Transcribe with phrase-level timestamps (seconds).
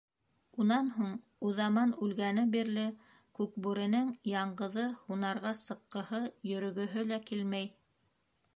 [0.63, 1.09] Унан һуң,
[1.49, 2.85] Уҙаман үлгәне бирле
[3.41, 7.73] Күкбүренең яңғыҙы һунарға сыҡҡыһы, йөрөгөһө лә килмәй.